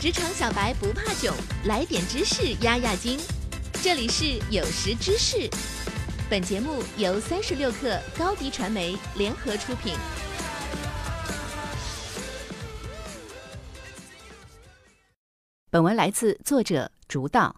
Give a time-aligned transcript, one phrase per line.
[0.00, 1.30] 职场小白不怕囧，
[1.66, 3.20] 来点知识压压惊。
[3.82, 5.46] 这里是有识知识，
[6.30, 9.92] 本节目由三十六克高低传媒联合出品。
[15.68, 17.56] 本文来自作者竹道。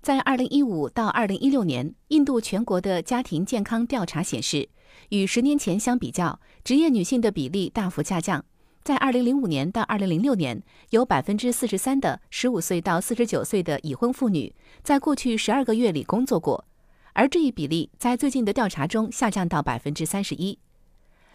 [0.00, 4.70] 在二零一五到二零一六年，印度全国的家庭健康调查显示，
[5.10, 8.46] 与十年前相比较，职业女性的比例大幅下降。
[8.84, 10.60] 在二零零五年到二零零六年，
[10.90, 14.52] 有百分之四十三的十五岁到四十九岁的已婚妇女
[14.82, 16.64] 在过去十二个月里工作过，
[17.12, 20.58] 而这一比例在最近的调查中下降到百分之三十一。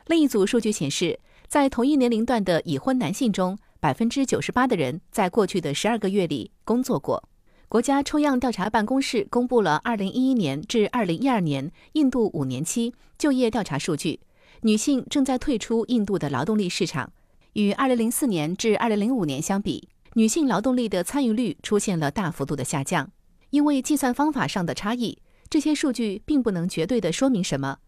[0.07, 1.17] 另一组数据显示，
[1.47, 7.23] 在同一年龄段的已婚男性中，百分之九十八的人在过去的十二个月里工作过。
[7.69, 14.19] 国家抽样调查办公室公布了二零一一年至二零一二年印度五年期就业调查数据，
[14.63, 17.09] 女性正在退出印度的劳动力市场。
[17.57, 23.09] 与2004年至2005年相比，女性劳动力的参与率出现了大幅度的下降。
[23.49, 25.17] 因为计算方法上的差异，
[25.49, 27.79] 这些数据并不能绝对的说明什么。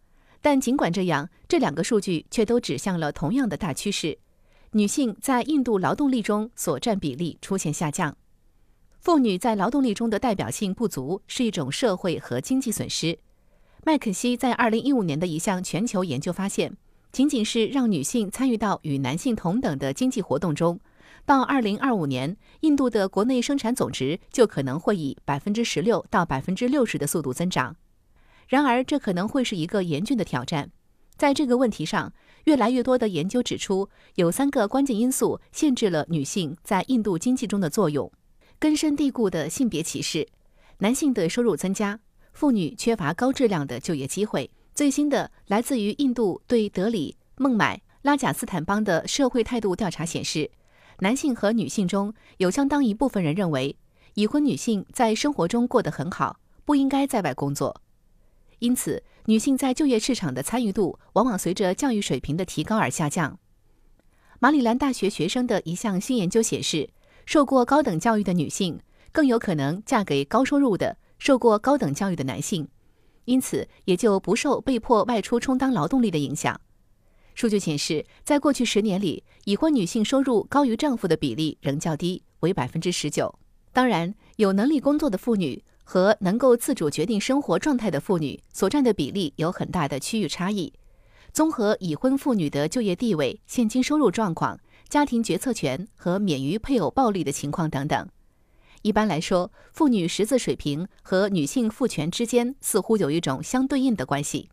[0.41, 4.17] 但尽管这样，这两个数据却都指向了同样的大趋势：
[4.71, 8.17] 女性在印度劳动力中所占比例出现下降。
[8.99, 13.19] 妇女在劳动力中的代表性不足是一种社会和经济损失。
[13.85, 16.75] 麦肯锡在2015年的一项全球研究发现。
[17.11, 20.79] 仅仅是让女性参与到与男性同等的经济活动中，
[21.25, 27.75] 到二零二五年，印度的国内生产总值就可能会以百分之十六到百分之六十的速度增长。
[28.47, 30.71] 然而，这可能会是一个严峻的挑战。
[31.17, 32.13] 在这个问题上，
[32.45, 38.11] 越来越多的研究指出，有三个关键因素限制了女性在印度经济中的作用：
[38.57, 40.27] 根深蒂固的性别歧视、
[40.77, 41.99] 男性的收入增加、
[42.33, 44.49] 妇女缺乏高质量的就业机会。
[44.79, 50.49] 最新的来自于印度对德里、孟买、拉贾斯坦邦的社会态度调查显示，
[50.99, 53.75] 男性和女性中有相当一部分人认为，
[54.13, 57.81] 已婚女性在生活中过得很好，不应该在外工作。
[58.59, 63.37] 因此，女性在就业市场的参与度往往随着教育水平的提高而下降。
[64.39, 66.89] 马里兰大学学生的一项新研究显示，
[67.25, 68.79] 受过高等教育的女性
[69.11, 72.69] 更有可能嫁给高收入的受过高等教育的男性。
[73.29, 76.59] 因此，也就不受被迫外出充当劳动力的影响。
[77.35, 83.37] 数据显示，在过去十年里，已婚女性收入高于丈夫的比例仍较低，为百分之十九。
[83.71, 90.73] 当然，有能力工作的妇女和能够自主决定生活状态的妇女所占的比例有很大的区域差异。
[91.31, 98.09] 综合已婚妇女的就业地位、现金收入状况、家庭决策权和免于配偶暴力的情况等等。
[98.81, 104.49] 一般来说，妇女识字水平和女性赋权之间似乎有一种相对应的关系。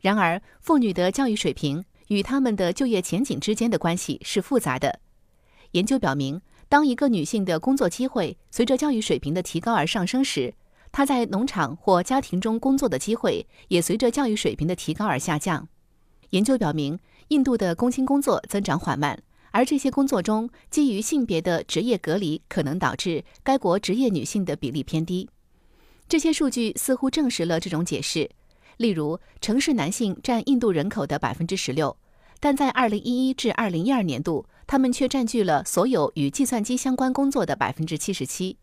[0.00, 5.00] 然而，妇女的教育水平与她们的就业前景之间的关系是复杂的。
[5.72, 10.54] 研究表明，当一个女性的工作机会随着教育水平的提高而上升时，
[10.90, 15.68] 她在农场或家庭中工作的机会也随着教育水平的提高而下降。
[16.30, 16.98] 研究表明，
[17.28, 19.22] 印度的工薪工作增长缓慢。
[19.56, 25.26] 而这些工作中，基于性别的职业隔离可能导致该国职业女性的比例偏低。
[26.06, 28.28] 这些数据似乎证实了这种解释。
[28.76, 31.96] 例如，城市男性占印度人口的百分之十六，
[32.38, 38.58] 但在二零一一至二零一二年度，他们却占据了所有与计算机相关工作的百分之七十七。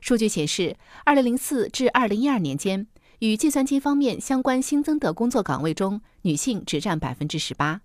[0.00, 2.86] 数据显示，二零零四至二零一二年间，
[3.18, 7.80] 与计算机方面相关新增的工作岗位中，女性只占百分之十八。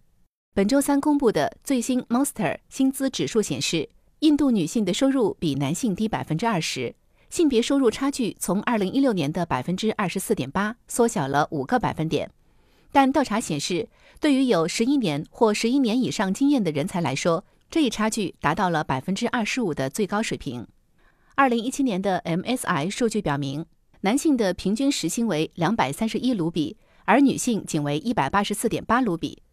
[0.57, 3.87] 本周三公布的最新 Monster 薪资指数显示，
[4.21, 6.95] 印度女性的收入比男性低百分之二十，
[7.29, 12.31] 性别收入差距从二零一六年的百分之二十四点八缩小了五个百分点。
[12.91, 13.87] 但调查显示，
[14.19, 20.65] 对于有十一年或十一年以上经验的人才来说，这一差距达到了百分之二十五的最高水平。
[21.35, 23.63] 二零一七年的 MSI 数据表明，
[24.01, 29.43] 男性的平均时薪为两百三十一卢比，而女性仅为一百八十四点八卢比。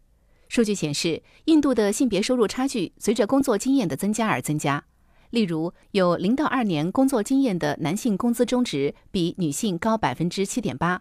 [0.47, 4.83] 数据显示，印度的性别收入差距随着工作经验的增加而增加。
[5.31, 10.99] 例如，有零到二年工作经验的男性工资中值比女性高百分之七点八；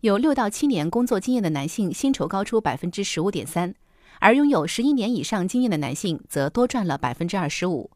[0.00, 3.74] 有六到七年工作经验的男性薪酬高出百分之十五点三，
[4.18, 7.90] 而拥有十一年以上经验的男性则多赚了百分之二十五。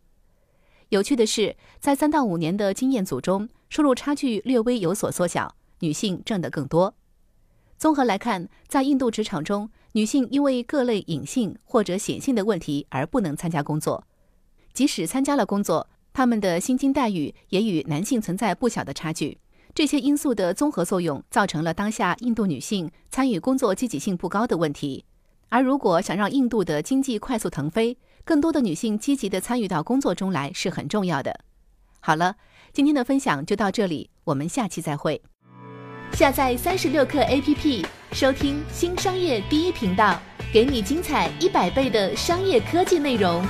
[0.91, 6.95] 有趣的是，在三到五年的经验组中，收入差距略微有所缩小，女性挣得更多。
[7.79, 14.05] 综合来看，在印度职场中，女性因为各类隐性或者显性的问题而不能参加工作，
[14.73, 19.39] 即使参加了工作，她们的薪金待遇也与男性存在不小的差距。
[19.75, 25.05] 这些因素的综合作用造成了当下印度女性参与工作积极性不高的问题。
[25.49, 31.41] 而如果想让印度的经济快速腾飞，更多的女性积极的参与到工作中来是很重要的。
[31.99, 32.37] 好了，
[32.73, 35.21] 今天的分享就到这里，我们下期再会。
[36.13, 40.21] 下载三十六课 APP，收听新商业第一频道，
[40.53, 43.43] 给你精彩一百倍的商业科技内容。